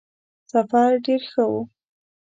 [0.51, 1.61] سفر ډېر ښه وو.